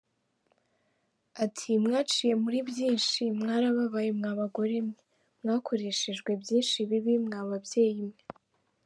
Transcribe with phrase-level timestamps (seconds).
[1.43, 4.95] Ati “Mwaciye muri byinshi, mwarababaye mwa bagore mwe,
[5.41, 8.19] mwakoreshejwe byinshi bibi mwa babyeyi mwe.